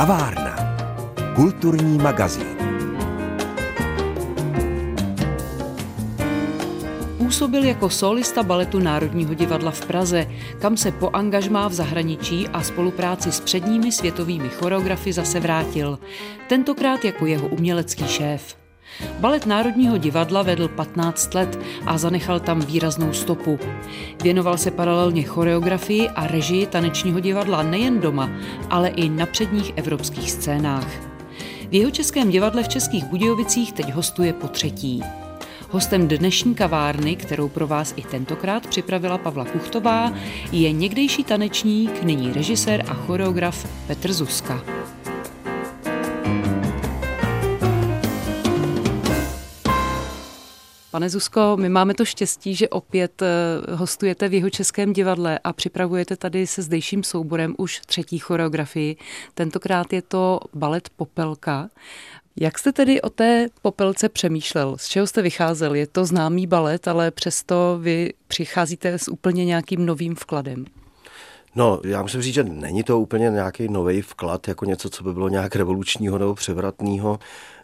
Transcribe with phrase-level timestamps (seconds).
[0.00, 0.56] Kavárna.
[1.34, 2.56] Kulturní magazín.
[7.18, 10.26] Působil jako solista baletu Národního divadla v Praze,
[10.58, 15.98] kam se po angažmá v zahraničí a spolupráci s předními světovými choreografy zase vrátil.
[16.48, 18.59] Tentokrát jako jeho umělecký šéf.
[19.20, 23.58] Balet Národního divadla vedl 15 let a zanechal tam výraznou stopu.
[24.22, 28.30] Věnoval se paralelně choreografii a režii tanečního divadla nejen doma,
[28.70, 31.10] ale i na předních evropských scénách.
[31.70, 35.02] V jeho českém divadle v Českých Budějovicích teď hostuje po třetí.
[35.70, 40.12] Hostem dnešní kavárny, kterou pro vás i tentokrát připravila Pavla Kuchtová,
[40.52, 44.62] je někdejší tanečník, nyní režisér a choreograf Petr Zuska.
[50.90, 53.26] Pane Zuzko, my máme to štěstí, že opět eh,
[53.74, 58.96] hostujete v jeho českém divadle a připravujete tady se zdejším souborem už třetí choreografii.
[59.34, 61.68] Tentokrát je to balet Popelka.
[62.36, 64.78] Jak jste tedy o té popelce přemýšlel?
[64.78, 65.74] Z čeho jste vycházel?
[65.74, 70.64] Je to známý balet, ale přesto vy přicházíte s úplně nějakým novým vkladem.
[71.54, 75.12] No, já musím říct, že není to úplně nějaký nový vklad, jako něco, co by
[75.12, 77.18] bylo nějak revolučního nebo převratného.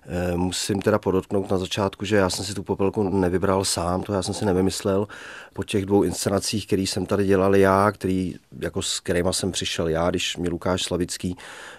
[0.09, 4.13] Eh, musím teda podotknout na začátku, že já jsem si tu popelku nevybral sám, to
[4.13, 5.09] já jsem si nevymyslel.
[5.53, 9.89] Po těch dvou inscenacích, který jsem tady dělal já, který, jako s kterýma jsem přišel
[9.89, 11.37] já, když mě Lukáš Slavický,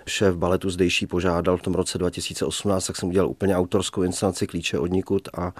[0.07, 4.79] šéf baletu zdejší, požádal v tom roce 2018, tak jsem udělal úplně autorskou inscenaci Klíče
[4.79, 5.53] od nikud a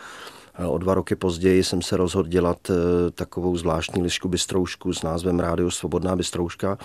[0.65, 5.39] O dva roky později jsem se rozhodl dělat eh, takovou zvláštní lišku bystroušku s názvem
[5.39, 6.77] Rádio Svobodná bystrouška.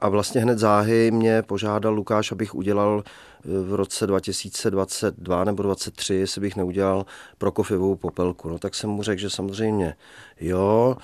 [0.00, 6.14] A vlastně hned záhy mě požádal Lukáš, abych udělal eh, v roce 2022 nebo 2023,
[6.14, 7.06] jestli bych neudělal
[7.38, 8.48] Prokofěvou popelku.
[8.48, 9.94] No tak jsem mu řekl, že samozřejmě
[10.40, 10.96] jo,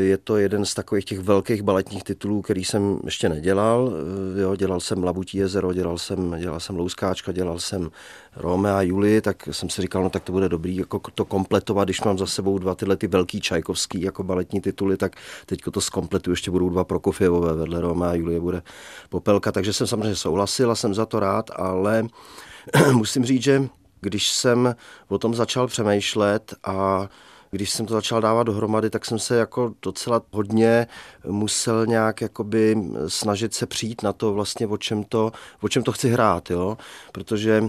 [0.00, 3.92] je to jeden z takových těch velkých baletních titulů, který jsem ještě nedělal.
[4.40, 7.90] Jo, dělal jsem Labutí jezero, dělal jsem, dělal jsem Louskáčka, dělal jsem
[8.36, 11.88] Rome a Julii, tak jsem si říkal, no tak to bude dobrý jako to kompletovat,
[11.88, 15.16] když mám za sebou dva tyhle ty velký čajkovský jako baletní tituly, tak
[15.46, 18.62] teď to zkompletuju, ještě budou dva Prokofěvové vedle Rome a Julie bude
[19.08, 22.06] Popelka, takže jsem samozřejmě souhlasil a jsem za to rád, ale
[22.92, 23.68] musím říct, že
[24.00, 24.74] když jsem
[25.08, 27.08] o tom začal přemýšlet a
[27.50, 30.86] když jsem to začal dávat dohromady, tak jsem se jako docela hodně
[31.26, 32.76] musel nějak jakoby
[33.08, 36.78] snažit se přijít na to vlastně, o čem to, o čem to chci hrát, jo?
[37.12, 37.62] protože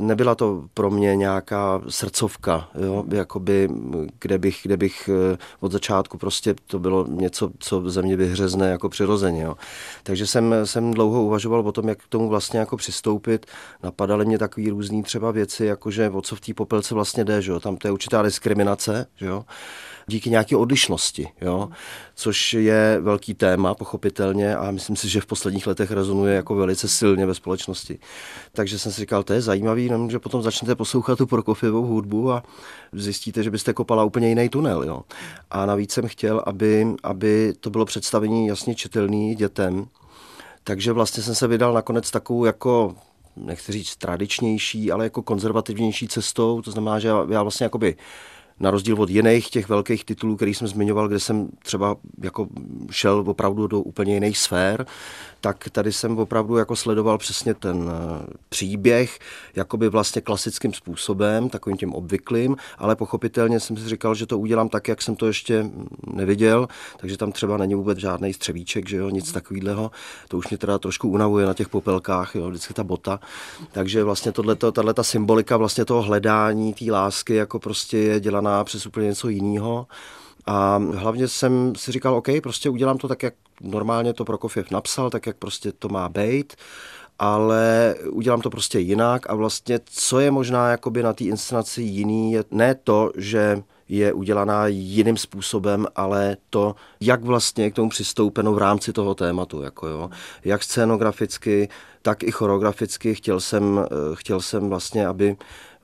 [0.00, 3.68] nebyla to pro mě nějaká srdcovka, jo, jakoby,
[4.20, 8.68] kde, bych, kde bych eh, od začátku prostě to bylo něco, co ze mě vyhřezne
[8.70, 9.42] jako přirozeně.
[9.42, 9.54] Jo.
[10.02, 13.46] Takže jsem, jsem dlouho uvažoval o tom, jak k tomu vlastně jako přistoupit.
[13.82, 17.52] Napadaly mě takové různé třeba věci, jakože o co v té popelce vlastně jde, že
[17.52, 17.60] jo.
[17.60, 19.44] tam to je určitá diskriminace, že jo
[20.08, 21.68] díky nějaké odlišnosti, jo?
[22.14, 26.88] což je velký téma, pochopitelně, a myslím si, že v posledních letech rezonuje jako velice
[26.88, 27.98] silně ve společnosti.
[28.52, 32.32] Takže jsem si říkal, to je zajímavý, no, že potom začnete poslouchat tu Prokofěvou hudbu
[32.32, 32.42] a
[32.92, 34.82] zjistíte, že byste kopala úplně jiný tunel.
[34.82, 35.02] Jo?
[35.50, 39.86] A navíc jsem chtěl, aby, aby to bylo představení jasně čitelný dětem,
[40.64, 42.94] takže vlastně jsem se vydal nakonec takovou jako
[43.36, 47.96] nechci říct tradičnější, ale jako konzervativnější cestou, to znamená, že já vlastně jakoby
[48.60, 52.46] na rozdíl od jiných těch velkých titulů, který jsem zmiňoval, kde jsem třeba jako
[52.90, 54.86] šel opravdu do úplně jiných sfér,
[55.40, 59.18] tak tady jsem opravdu jako sledoval přesně ten eh, příběh,
[59.56, 64.68] jakoby vlastně klasickým způsobem, takovým tím obvyklým, ale pochopitelně jsem si říkal, že to udělám
[64.68, 65.70] tak, jak jsem to ještě
[66.06, 69.90] neviděl, takže tam třeba není vůbec žádný střevíček, že jo, nic takového.
[70.28, 73.20] To už mě teda trošku unavuje na těch popelkách, jo, vždycky ta bota.
[73.72, 78.86] Takže vlastně tohleto, tato symbolika vlastně toho hledání, té lásky, jako prostě je dělaná přes
[78.86, 79.86] úplně něco jiného.
[80.48, 85.10] A hlavně jsem si říkal, OK, prostě udělám to tak, jak normálně to Prokofiev napsal,
[85.10, 86.52] tak jak prostě to má být
[87.18, 92.32] ale udělám to prostě jinak a vlastně co je možná jakoby na té inscenaci jiný,
[92.32, 98.52] je ne to, že je udělaná jiným způsobem, ale to, jak vlastně k tomu přistoupeno
[98.54, 100.10] v rámci toho tématu, jako jo.
[100.44, 101.68] Jak scénograficky,
[102.02, 105.36] tak i choreograficky chtěl jsem, eh, chtěl jsem vlastně, aby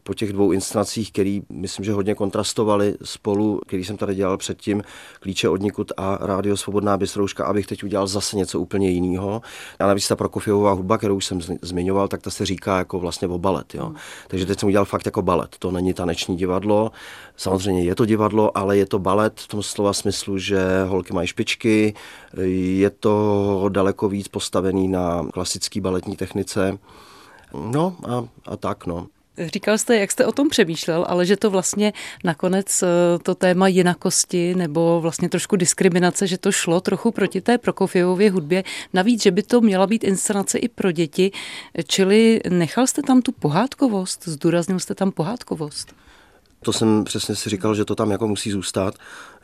[0.05, 4.83] po těch dvou inscenacích, který myslím, že hodně kontrastovali spolu, který jsem tady dělal předtím,
[5.21, 9.43] Klíče od nikud a Rádio Svobodná bystrouška, abych teď udělal zase něco úplně jiného.
[9.79, 13.39] A navíc ta Prokofěvová hudba, kterou jsem zmiňoval, tak ta se říká jako vlastně o
[13.39, 13.75] balet.
[13.75, 13.89] Jo.
[13.89, 13.97] Mm.
[14.29, 15.57] Takže teď jsem udělal fakt jako balet.
[15.59, 16.91] To není taneční divadlo.
[17.37, 21.29] Samozřejmě je to divadlo, ale je to balet v tom slova smyslu, že holky mají
[21.29, 21.95] špičky,
[22.47, 26.79] je to daleko víc postavený na klasické baletní technice.
[27.71, 29.07] No a, a tak, no.
[29.39, 31.93] Říkal jste, jak jste o tom přemýšlel, ale že to vlastně
[32.25, 32.87] nakonec eh,
[33.23, 38.65] to téma jinakosti nebo vlastně trošku diskriminace, že to šlo trochu proti té Prokofěvově hudbě.
[38.93, 41.33] Navíc, že by to měla být inscenace i pro děti,
[41.87, 45.95] čili nechal jste tam tu pohádkovost, zdůraznil jste tam pohádkovost.
[46.63, 48.95] To jsem přesně si říkal, že to tam jako musí zůstat.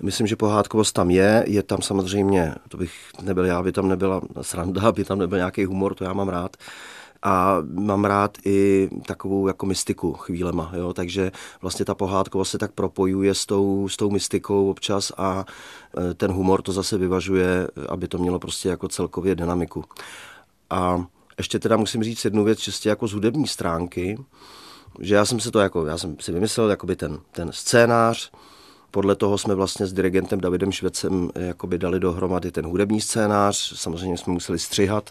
[0.02, 4.20] Myslím, že pohádkovost tam je, je tam samozřejmě, to bych nebyl já, aby tam nebyla
[4.42, 6.56] sranda, aby tam nebyl nějaký humor, to já mám rád
[7.22, 10.92] a mám rád i takovou jako mystiku chvílema, jo?
[10.92, 11.32] takže
[11.62, 15.44] vlastně ta pohádkovost se tak propojuje s tou, s tou mystikou občas a
[16.10, 19.84] e, ten humor to zase vyvažuje, aby to mělo prostě jako celkově dynamiku.
[20.70, 21.04] A
[21.38, 24.18] ještě teda musím říct jednu věc čistě jako z hudební stránky,
[25.00, 28.30] že já jsem si to jako, já jsem si vymyslel jakoby ten, ten scénář,
[28.90, 34.18] podle toho jsme vlastně s dirigentem Davidem Švecem jakoby dali dohromady ten hudební scénář, samozřejmě
[34.18, 35.10] jsme museli střihat,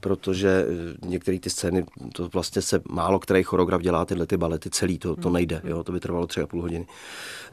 [0.00, 4.70] protože eh, některé ty scény, to vlastně se málo který choreograf dělá tyhle ty balety
[4.70, 6.86] celý, to, to nejde, jo, to by trvalo tři a půl hodiny.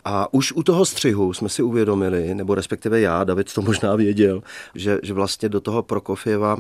[0.06, 4.44] A už u toho střihu jsme si uvědomili, nebo respektive já, David to možná věděl,
[4.76, 6.58] že, že vlastně do toho Prokofěva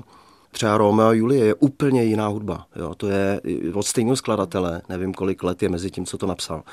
[0.54, 2.68] třeba Romeo a Julie je úplně jiná hudba.
[2.76, 2.96] Jo?
[2.96, 3.42] To je
[3.74, 6.64] od stejného skladatele, nevím kolik let je mezi tím, co to napsal.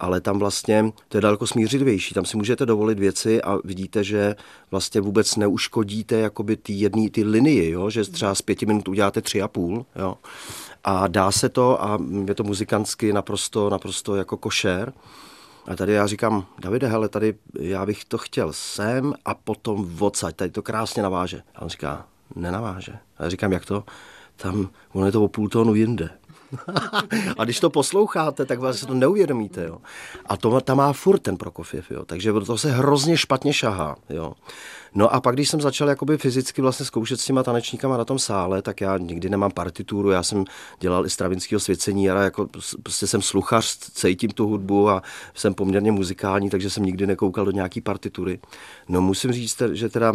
[0.00, 2.14] Ale tam vlastně to je daleko smířivější.
[2.14, 4.36] Tam si můžete dovolit věci a vidíte, že
[4.70, 7.90] vlastně vůbec neuškodíte jakoby ty jedné ty linii, jo?
[7.90, 9.86] že třeba z pěti minut uděláte tři a půl.
[9.96, 10.14] Jo?
[10.84, 14.92] A dá se to a je to muzikantsky naprosto, naprosto jako košer.
[15.66, 20.36] A tady já říkám, Davide, hele, tady já bych to chtěl sem a potom odsaď,
[20.36, 21.42] tady to krásně naváže.
[21.54, 22.06] A on říká,
[22.36, 22.92] nenaváže.
[23.18, 23.84] A já říkám, jak to?
[24.36, 26.10] Tam, ono je to o půl tónu jinde.
[27.38, 29.64] a když to posloucháte, tak vás to neuvědomíte.
[29.64, 29.78] Jo.
[30.26, 32.04] A to tam má furt ten Prokofiev, jo.
[32.04, 33.96] takže to se hrozně špatně šahá.
[34.10, 34.32] Jo.
[34.94, 38.18] No a pak, když jsem začal jakoby fyzicky vlastně zkoušet s těma tanečníkama na tom
[38.18, 40.44] sále, tak já nikdy nemám partituru, já jsem
[40.80, 42.48] dělal i stravinského svěcení, já jako
[42.82, 45.02] prostě jsem sluchař, cítím tu hudbu a
[45.34, 48.38] jsem poměrně muzikální, takže jsem nikdy nekoukal do nějaký partitury.
[48.88, 50.12] No musím říct, že teda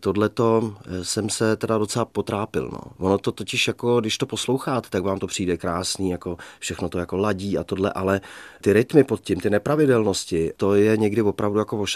[0.00, 2.68] tohleto eh, jsem se teda docela potrápil.
[2.72, 2.80] No.
[2.98, 6.98] Ono to totiž jako, když to posloucháte, tak vám to přijde krásný, jako všechno to
[6.98, 8.20] jako ladí a tohle, ale
[8.60, 11.86] ty rytmy pod tím, ty nepravidelnosti, to je někdy opravdu jako o.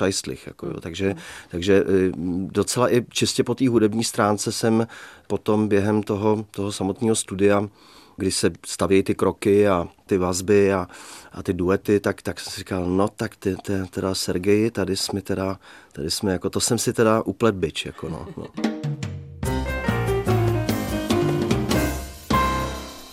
[0.46, 0.80] Jako, jo.
[0.80, 1.14] Takže,
[1.50, 2.12] takže eh,
[2.46, 4.86] docela i čistě po té hudební stránce jsem
[5.26, 7.68] potom během toho, toho samotného studia
[8.16, 10.88] kdy se stavějí ty kroky a ty vazby a,
[11.32, 14.96] a ty duety, tak, tak jsem si říkal, no tak ty, ty, teda Sergej, tady
[14.96, 15.58] jsme teda,
[15.92, 18.28] tady jsme jako, to jsem si teda uplet byč, jako no.
[18.36, 18.70] no.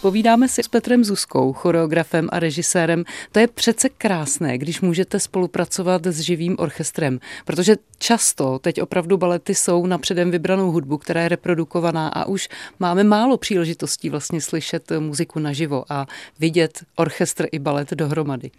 [0.08, 3.04] Povídáme si s Petrem Zuskou, choreografem a režisérem.
[3.32, 9.56] To je přece krásné, když můžete spolupracovat s živým orchestrem, protože často teď opravdu balety
[9.56, 12.50] jsou na předem vybranou hudbu, která je reprodukovaná a už
[12.80, 16.08] máme málo příležitostí vlastně slyšet muziku naživo a
[16.40, 18.52] vidět orchestr i balet dohromady.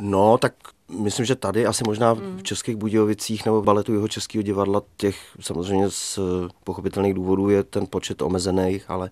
[0.00, 0.54] No, tak
[0.98, 5.90] myslím, že tady asi možná v Českých Budějovicích nebo baletu jeho českého divadla těch samozřejmě
[5.90, 6.18] z
[6.64, 9.10] pochopitelných důvodů je ten počet omezený, ale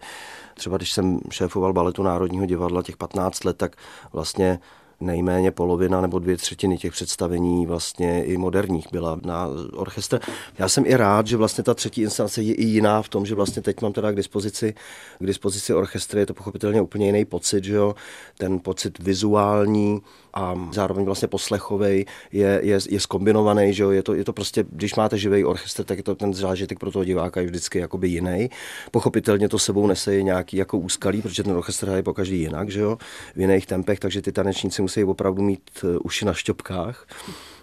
[0.55, 3.77] třeba když jsem šéfoval baletu Národního divadla těch 15 let, tak
[4.13, 4.59] vlastně
[5.01, 10.21] nejméně polovina nebo dvě třetiny těch představení vlastně i moderních byla na orchestr.
[10.59, 13.35] Já jsem i rád, že vlastně ta třetí instance je i jiná v tom, že
[13.35, 14.75] vlastně teď mám teda k dispozici,
[15.19, 17.95] k dispozici orchestry, je to pochopitelně úplně jiný pocit, že jo,
[18.39, 20.01] ten pocit vizuální,
[20.35, 23.91] a zároveň vlastně poslechovej je, je, je skombinovaný, že jo?
[23.91, 26.91] Je, to, je to prostě, když máte živý orchestr, tak je to ten zážitek pro
[26.91, 28.51] toho diváka je vždycky jakoby jiný.
[28.91, 32.81] Pochopitelně to sebou nese nějaký jako úskalí, protože ten orchestr hraje po každý jinak, že
[32.81, 32.99] jo?
[33.37, 37.07] v jiných tempech, takže ty tanečníci musí opravdu mít eh, uši na šťopkách.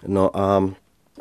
[0.06, 0.70] No a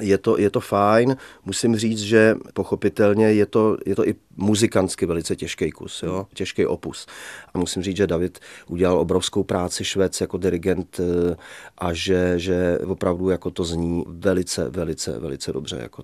[0.01, 5.05] je to, je to fajn, musím říct, že pochopitelně je to, je to i muzikantsky
[5.05, 6.27] velice těžký kus, jo?
[6.33, 7.07] těžký opus.
[7.53, 11.35] A musím říct, že David udělal obrovskou práci Švec jako dirigent eh,
[11.77, 15.77] a že, že opravdu jako to zní velice, velice, velice dobře.
[15.81, 16.03] Jako.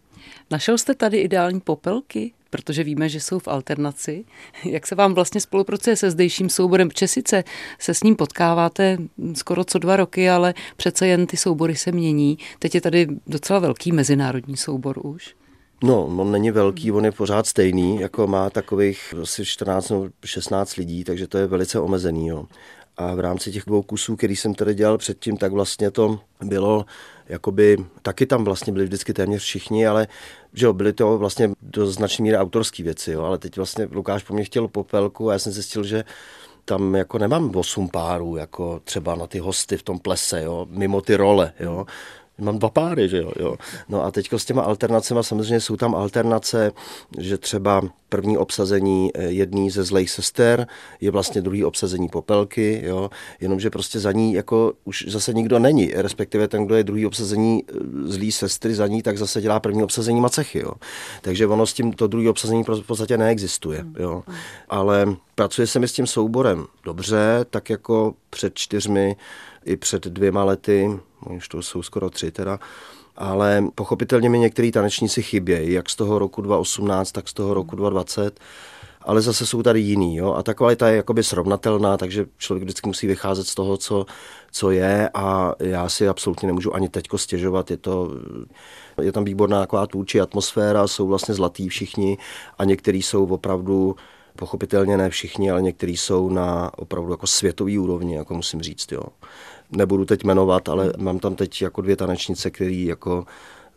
[0.51, 2.33] Našel jste tady ideální popelky?
[2.49, 4.25] Protože víme, že jsou v alternaci.
[4.65, 6.89] Jak se vám vlastně spolupracuje se zdejším souborem?
[6.89, 7.43] Protože sice
[7.79, 8.97] se s ním potkáváte
[9.33, 12.37] skoro co dva roky, ale přece jen ty soubory se mění.
[12.59, 15.35] Teď je tady docela velký mezinárodní soubor už.
[15.83, 20.75] No, on není velký, on je pořád stejný, jako má takových asi 14 nebo 16
[20.75, 22.27] lidí, takže to je velice omezený.
[22.27, 22.45] Jo.
[22.97, 26.85] A v rámci těch dvou kusů, který jsem tady dělal předtím, tak vlastně to bylo,
[27.29, 30.07] jakoby, taky tam vlastně byli vždycky téměř všichni, ale
[30.53, 34.23] že jo, byly to vlastně do značné míry autorské věci, jo, ale teď vlastně Lukáš
[34.23, 36.03] po mně chtěl popelku a já jsem zjistil, že
[36.65, 41.01] tam jako nemám osm párů, jako třeba na ty hosty v tom plese, jo, mimo
[41.01, 41.85] ty role, jo.
[42.37, 43.55] Mám dva páry, že jo, jo.
[43.89, 46.71] No a teďko s těma alternacemi samozřejmě jsou tam alternace,
[47.17, 50.67] že třeba první obsazení eh, jedný ze zlejch sester
[51.01, 55.91] je vlastně druhý obsazení popelky, jo, jenomže prostě za ní jako už zase nikdo není,
[55.95, 59.83] respektive ten, kdo je druhý obsazení eh, zlý sestry za ní, tak zase dělá první
[59.83, 60.71] obsazení macechy, jo.
[61.21, 64.23] Takže ono s tím to druhý obsazení v podstatě neexistuje, jo.
[64.69, 69.15] Ale pracuje se mi s tím souborem dobře, tak jako před čtyřmi
[69.65, 70.99] i před dvěma lety,
[71.35, 72.59] už to jsou skoro tři teda,
[73.15, 77.75] ale pochopitelně mi některý tanečníci chybějí, jak z toho roku 2018, tak z toho roku
[77.75, 78.39] 2020
[79.01, 80.15] ale zase jsou tady jiný.
[80.15, 80.33] Jo?
[80.33, 84.05] A ta kvalita je jakoby srovnatelná, takže člověk vždycky musí vycházet z toho, co,
[84.51, 87.71] co je a já si absolutně nemůžu ani teďko stěžovat.
[87.71, 88.11] Je, to,
[89.01, 92.17] je tam výborná taková tvůrčí atmosféra, jsou vlastně zlatý všichni
[92.57, 93.95] a někteří jsou opravdu
[94.37, 98.91] pochopitelně ne všichni, ale někteří jsou na opravdu jako světový úrovni, jako musím říct.
[98.91, 99.03] Jo
[99.71, 103.25] nebudu teď jmenovat, ale mám tam teď jako dvě tanečnice, které jako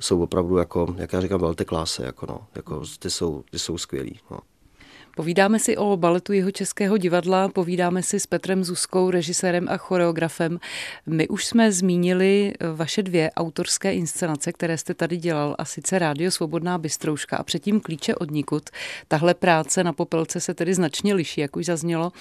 [0.00, 3.78] jsou opravdu jako, jak já říkám, velte klásy, jako no, jako ty jsou, ty jsou
[3.78, 4.20] skvělí.
[4.30, 4.38] No.
[5.16, 10.58] Povídáme si o baletu jeho českého divadla, povídáme si s Petrem Zuskou, režisérem a choreografem.
[11.06, 16.30] My už jsme zmínili vaše dvě autorské inscenace, které jste tady dělal, a sice Rádio
[16.30, 18.62] Svobodná Bystrouška a předtím Klíče od nikud.
[19.08, 22.12] Tahle práce na Popelce se tedy značně liší, jak už zaznělo.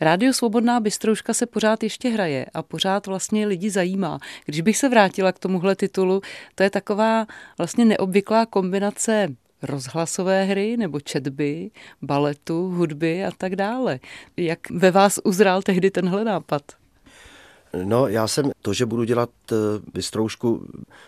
[0.00, 4.18] Rádio Svobodná Bystrouška se pořád ještě hraje a pořád vlastně lidi zajímá.
[4.44, 6.20] Když bych se vrátila k tomuhle titulu,
[6.54, 7.26] to je taková
[7.58, 9.28] vlastně neobvyklá kombinace
[9.64, 11.70] rozhlasové hry nebo četby,
[12.02, 14.00] baletu, hudby a tak dále.
[14.36, 16.62] Jak ve vás uzrál tehdy tenhle nápad?
[17.84, 19.56] No, já jsem to, že budu dělat eh,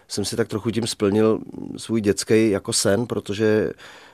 [0.08, 1.40] jsem si tak trochu tím splnil
[1.76, 3.72] svůj dětský jako sen, protože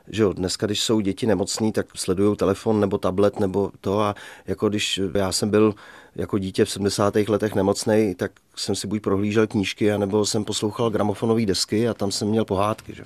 [0.09, 4.15] že jo, dneska, když jsou děti nemocní, tak sledují telefon nebo tablet nebo to a
[4.47, 5.75] jako když já jsem byl
[6.17, 7.17] jako dítě v 70.
[7.17, 12.13] letech nemocný, tak jsem si buď prohlížel knížky, anebo jsem poslouchal gramofonové desky a tam
[12.13, 13.05] jsem měl pohádky, že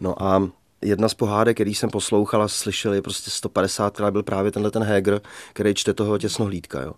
[0.00, 0.48] No a
[0.82, 4.70] jedna z pohádek, který jsem poslouchal a slyšel, je prostě 150 krát byl právě tenhle
[4.70, 5.20] ten Heger,
[5.52, 6.92] který čte toho těsnohlídka, jo.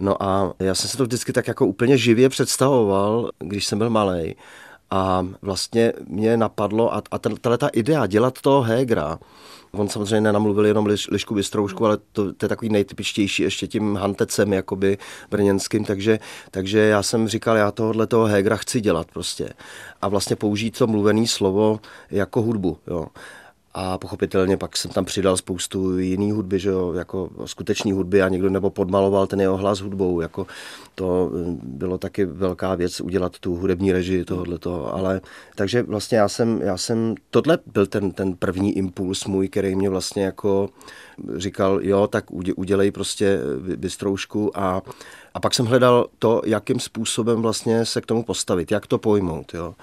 [0.00, 3.90] No a já jsem se to vždycky tak jako úplně živě představoval, když jsem byl
[3.90, 4.34] malý.
[4.90, 9.18] A vlastně mě napadlo, a, a tahle ta idea dělat toho Hegera,
[9.72, 13.96] On samozřejmě nenamluvil jenom liš, Lišku Bystroušku, ale to, to je takový nejtypičtější ještě tím
[13.96, 14.98] hantecem jakoby
[15.30, 16.18] brněnským, takže,
[16.50, 19.52] takže já jsem říkal, já tohohle toho Hegra chci dělat prostě.
[20.02, 21.80] A vlastně použít to mluvené slovo
[22.10, 23.06] jako hudbu, jo.
[23.74, 28.28] A pochopitelně pak jsem tam přidal spoustu jiný hudby, že jo, jako skutečný hudby a
[28.28, 30.46] někdo nebo podmaloval ten jeho hlas hudbou, jako
[30.94, 35.20] to eh, bylo taky velká věc udělat tu hudební režii tohoto, ale
[35.54, 39.90] takže vlastně já jsem, já jsem, tohle byl ten, ten první impuls můj, který mě
[39.90, 40.68] vlastně jako
[41.36, 42.24] říkal, jo, tak
[42.56, 43.38] udělej prostě
[43.76, 44.82] bystroušku a,
[45.34, 49.54] a pak jsem hledal to, jakým způsobem vlastně se k tomu postavit, jak to pojmout,
[49.54, 49.74] jo.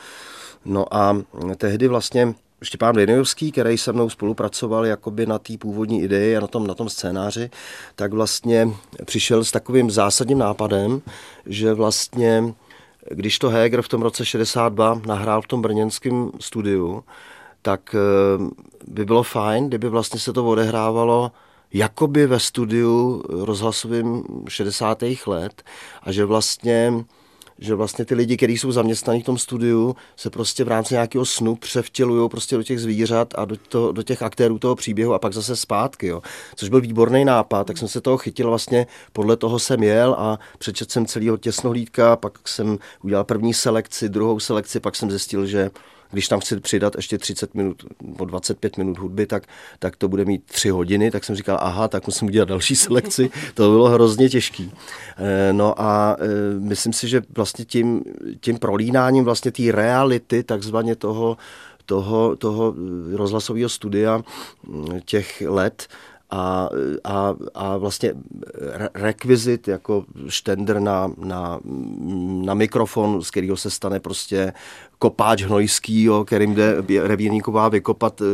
[0.65, 1.17] No a
[1.57, 2.33] tehdy vlastně
[2.63, 6.73] Štěpán Věnojovský, který se mnou spolupracoval jakoby na té původní ideji a na tom, na
[6.73, 7.49] tom scénáři,
[7.95, 8.69] tak vlastně
[9.05, 11.01] přišel s takovým zásadním nápadem,
[11.45, 12.53] že vlastně
[13.11, 17.03] když to Heger v tom roce 62 nahrál v tom brněnském studiu,
[17.61, 18.43] tak eh,
[18.87, 21.31] by bylo fajn, kdyby vlastně se to odehrávalo
[21.73, 25.03] jakoby ve studiu rozhlasovým 60.
[25.27, 25.63] let
[26.03, 26.93] a že vlastně
[27.59, 31.25] že vlastně ty lidi, kteří jsou zaměstnaní v tom studiu, se prostě v rámci nějakého
[31.25, 35.19] snu převtělují prostě do těch zvířat a do, to, do těch aktérů toho příběhu a
[35.19, 36.21] pak zase zpátky, jo.
[36.55, 40.39] Což byl výborný nápad, tak jsem se toho chytil vlastně, podle toho jsem jel a
[40.57, 45.69] přečet jsem celého těsnohlídka, pak jsem udělal první selekci, druhou selekci, pak jsem zjistil, že
[46.11, 49.43] když tam chci přidat ještě 30 minut nebo 25 minut hudby, tak,
[49.79, 53.29] tak to bude mít 3 hodiny, tak jsem říkal, aha, tak musím udělat další selekci.
[53.53, 54.71] To bylo hrozně těžký.
[55.17, 58.03] Eh, no a eh, myslím si, že vlastně tím,
[58.39, 61.37] tím prolínáním vlastně té reality, takzvaně toho,
[61.85, 62.75] toho, toho
[63.13, 64.21] rozhlasového studia
[64.67, 65.87] hm, těch let,
[66.29, 66.69] a,
[67.03, 68.13] a, a vlastně
[68.93, 71.59] rekvizit jako štender na, na,
[72.45, 74.53] na mikrofon, z kterého se stane prostě
[74.99, 78.25] kopáč hnojský, jo, kterým jde revírníková vykopat e,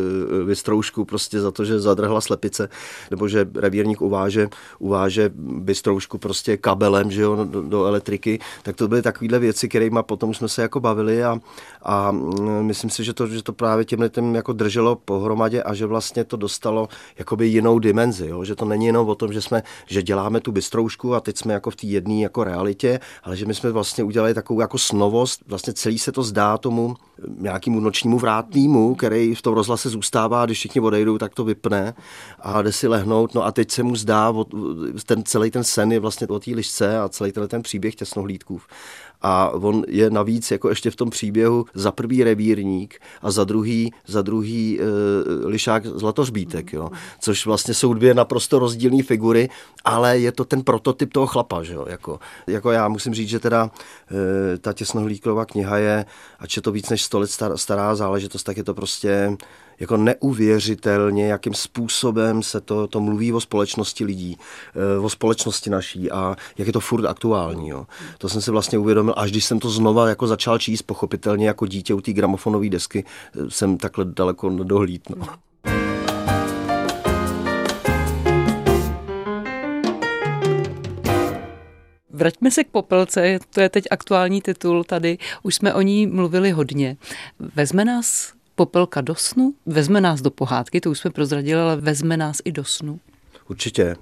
[0.43, 2.69] vystroušku prostě za to, že zadrhla slepice,
[3.11, 8.87] nebo že revírník uváže, uváže vystroušku prostě kabelem že jo, do, do elektriky, tak to
[8.87, 11.39] byly takovéhle věci, kterými potom jsme se jako bavili a,
[11.81, 15.73] a mm, myslím si, že to, že to právě těm lidem jako drželo pohromadě a
[15.73, 19.41] že vlastně to dostalo jakoby jinou dimenzi, jo, že to není jenom o tom, že
[19.41, 23.37] jsme, že děláme tu bystroušku a teď jsme jako v té jedné jako realitě, ale
[23.37, 26.95] že my jsme vlastně udělali takovou jako snovost, vlastně celý se to zdá tomu
[27.37, 31.93] nějakému nočnímu vrátnému, který v tom rozhlase zůstává, když všichni odejdou, tak to vypne
[32.39, 33.33] a jde si lehnout.
[33.33, 34.33] No a teď se mu zdá,
[35.05, 38.61] ten celý ten sen je vlastně o té lišce a celý ten, ten příběh těsnohlídků.
[39.23, 43.93] A on je navíc jako ještě v tom příběhu za prvý revírník a za druhý,
[44.07, 44.83] za druhý e,
[45.47, 46.89] lišák zlatořbítek, jo.
[47.19, 49.49] což vlastně jsou dvě naprosto rozdílné figury,
[49.85, 51.85] ale je to ten prototyp toho chlapa, že jo.
[51.89, 53.71] Jako, jako já musím říct, že teda
[54.53, 56.05] e, ta těsnohlíková kniha je,
[56.39, 59.37] ač je to víc než 100 let stará záležitost, tak je to prostě
[59.79, 64.37] jako neuvěřitelně, jakým způsobem se to, to mluví o společnosti lidí,
[64.75, 67.69] eh, o společnosti naší a jak je to furt aktuální.
[67.69, 67.85] Jo.
[68.17, 71.67] To jsem si vlastně uvědomil, až když jsem to znova jako začal číst, pochopitelně jako
[71.67, 75.09] dítě u té gramofonové desky, eh, jsem takhle daleko dohlíd.
[75.09, 75.27] No.
[82.09, 86.51] Vraťme se k Popelce, to je teď aktuální titul tady, už jsme o ní mluvili
[86.51, 86.97] hodně.
[87.55, 89.53] Vezme nás Popelka do snu?
[89.65, 92.99] Vezme nás do pohádky, to už jsme prozradili, ale vezme nás i do snu?
[93.49, 93.95] Určitě.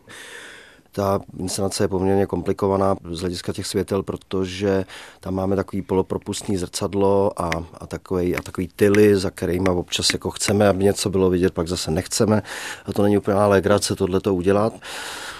[0.92, 4.86] Ta inscenace je poměrně komplikovaná z hlediska těch světel, protože
[5.20, 10.32] tam máme takový polopropustný zrcadlo a, a, takový, a takový tyly, za kterými občas jako
[10.32, 12.44] chceme, aby něco bylo vidět, pak zase nechceme.
[12.86, 14.74] A to není úplně legrace tohle to udělat.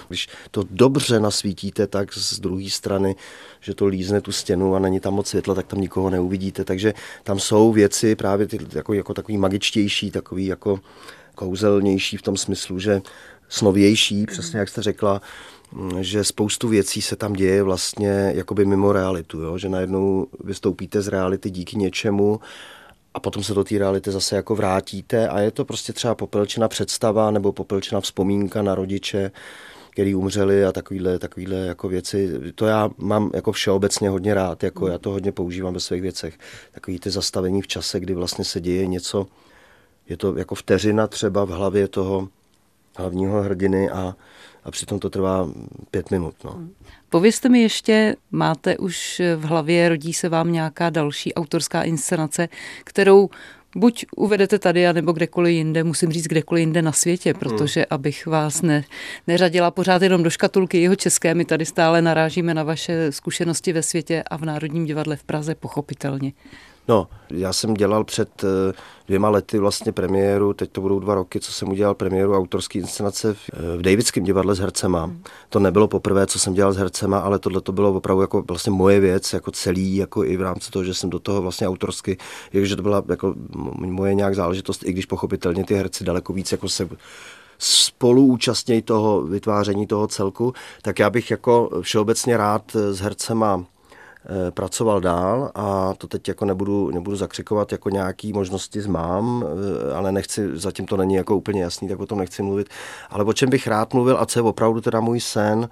[0.08, 3.16] Když to dobře nasvítíte, tak z druhé strany,
[3.60, 6.64] že to lízne tu stěnu a není tam moc světla, tak tam nikoho neuvidíte.
[6.64, 10.80] Takže tam jsou věci právě ty, jako, jako takový magičtější, takový jako
[11.34, 13.02] kouzelnější v tom smyslu, že
[13.52, 15.20] snovější, přesně jak jste řekla,
[16.00, 19.58] že spoustu věcí se tam děje vlastně jakoby mimo realitu, jo?
[19.58, 22.40] že najednou vystoupíte z reality díky něčemu
[23.14, 26.68] a potom se do té reality zase jako vrátíte a je to prostě třeba popelčená
[26.68, 29.30] představa nebo popelčená vzpomínka na rodiče,
[29.90, 32.30] který umřeli a takovýhle, takovýhle jako věci.
[32.54, 36.38] To já mám jako všeobecně hodně rád, jako já to hodně používám ve svých věcech.
[36.72, 39.26] Takový ty zastavení v čase, kdy vlastně se děje něco,
[40.08, 42.28] je to jako vteřina třeba v hlavě toho
[42.96, 44.16] hlavního hrdiny a,
[44.64, 45.48] a přitom to trvá
[45.90, 46.34] pět minut.
[46.44, 46.58] No.
[47.10, 52.48] Povězte mi ještě, máte už v hlavě, rodí se vám nějaká další autorská inscenace,
[52.84, 53.28] kterou
[53.76, 57.38] buď uvedete tady, nebo kdekoliv jinde, musím říct kdekoliv jinde na světě, hmm.
[57.38, 58.84] protože abych vás ne,
[59.26, 63.82] neřadila pořád jenom do škatulky jeho české, my tady stále narážíme na vaše zkušenosti ve
[63.82, 66.32] světě a v Národním divadle v Praze, pochopitelně.
[66.88, 68.72] No, já jsem dělal před eh,
[69.06, 73.34] dvěma lety vlastně premiéru, teď to budou dva roky, co jsem udělal premiéru autorské inscenace
[73.34, 75.04] v, eh, v Davidském divadle s hercema.
[75.04, 75.22] Hmm.
[75.48, 78.72] To nebylo poprvé, co jsem dělal s hercema, ale tohle to bylo opravdu jako vlastně
[78.72, 82.18] moje věc, jako celý, jako i v rámci toho, že jsem do toho vlastně autorsky,
[82.52, 83.34] že to byla jako
[83.76, 86.88] moje nějak záležitost, i když pochopitelně ty herci daleko víc jako se
[87.58, 90.52] spoluúčastnějí toho vytváření toho celku,
[90.82, 93.81] tak já bych jako všeobecně rád s hercema Eh,
[94.50, 100.12] pracoval dál a to teď jako nebudu, nebudu zakřikovat jako nějaký možnosti mám, eh, ale
[100.12, 102.68] nechci, zatím to není jako úplně jasný, tak o tom nechci mluvit.
[103.10, 105.68] Ale o čem bych rád mluvil a co je opravdu teda můj sen,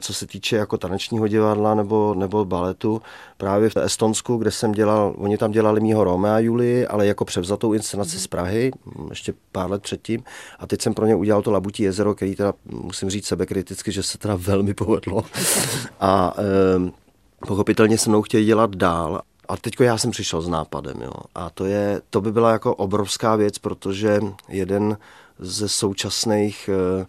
[0.00, 3.02] co se týče jako tanečního divadla nebo, nebo baletu,
[3.36, 7.72] právě v Estonsku, kde jsem dělal, oni tam dělali mýho Romea Julii, ale jako převzatou
[7.72, 8.72] inscenaci z Prahy,
[9.10, 10.22] ještě pár let předtím.
[10.58, 14.02] A teď jsem pro ně udělal to Labutí jezero, který teda musím říct sebekriticky, že
[14.02, 15.24] se teda velmi povedlo.
[16.00, 17.01] A e,
[17.46, 19.20] pochopitelně se mnou chtějí dělat dál.
[19.48, 21.12] A teď já jsem přišel s nápadem, jo.
[21.34, 24.96] A to, je, to by byla jako obrovská věc, protože jeden
[25.38, 27.06] ze současných eh,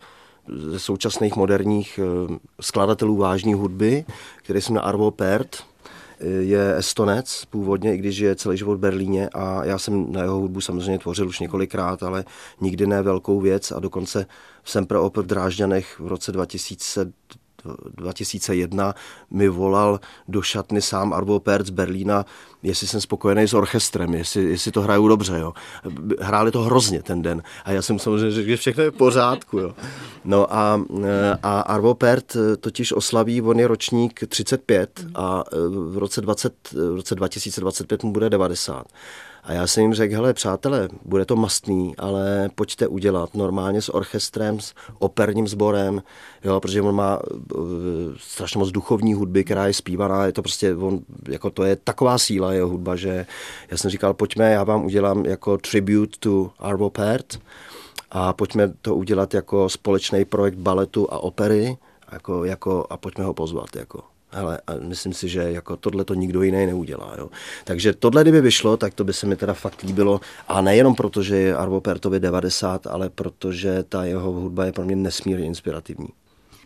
[0.47, 4.05] ze současných moderních eh, skladatelů vážní hudby,
[4.37, 5.57] který se jmenuje Arvo Pert,
[6.19, 10.21] eh, je estonec původně, i když je celý život v Berlíně a já jsem na
[10.21, 12.25] jeho hudbu samozřejmě tvořil už několikrát, ale
[12.61, 14.25] nikdy ne velkou věc a dokonce
[14.63, 17.11] jsem pro Opel v Drážďanech v roce 2000
[17.97, 18.95] 2001
[19.31, 22.25] mi volal do šatny sám Arvo Perc z Berlína,
[22.63, 25.39] jestli jsem spokojený s orchestrem, jestli, jestli to hrajou dobře.
[25.39, 25.53] Jo.
[26.19, 29.59] Hráli to hrozně ten den a já jsem samozřejmě řekl, že všechno je v pořádku.
[29.59, 29.73] Jo.
[30.25, 30.81] No a,
[31.43, 35.43] a Arvo Pert totiž oslaví, on je ročník 35 a
[35.91, 38.87] v roce, 20, v roce 2025 mu bude 90.
[39.43, 43.95] A já jsem jim řekl, hele přátelé, bude to mastný, ale pojďte udělat normálně s
[43.95, 46.03] orchestrem, s operním sborem,
[46.43, 47.63] jo, protože on má uh,
[48.17, 52.17] strašně moc duchovní hudby, která je zpívaná, je to prostě, on, jako to je taková
[52.17, 53.25] síla jeho hudba, že
[53.71, 57.39] já jsem říkal, pojďme, já vám udělám jako tribute to Arvo Pärt
[58.11, 61.77] a pojďme to udělat jako společný projekt baletu a opery,
[62.11, 63.75] jako, jako, a pojďme ho pozvat.
[63.75, 64.12] Jako.
[64.33, 67.15] Ale myslím si, že jako tohle to nikdo jiný neudělá.
[67.17, 67.29] Jo.
[67.63, 70.21] Takže tohle, kdyby vyšlo, tak to by se mi teda fakt líbilo.
[70.47, 74.85] A nejenom proto, že je Arvo Pertovi 90, ale protože ta jeho hudba je pro
[74.85, 76.07] mě nesmírně inspirativní.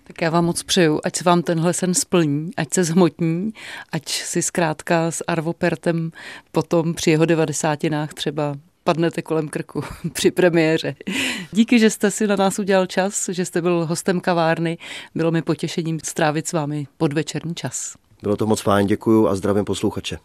[0.04, 3.54] Tak já vám moc přeju, ať se vám tenhle sen splní, ať se zhmotní,
[3.92, 6.12] ať si zkrátka s Arvo Pertem
[6.52, 10.96] potom při jeho devadesátinách třeba padnete kolem krku při premiéře.
[11.52, 14.78] Díky, že jste si na nás udělal čas, že jste byl hostem kavárny.
[15.16, 17.96] Bylo mi potěšením strávit s vámi podvečerní čas.
[18.24, 20.18] Bylo to moc fajn, děkuju a zdravím posluchače.